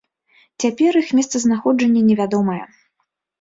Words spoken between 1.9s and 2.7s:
невядомае.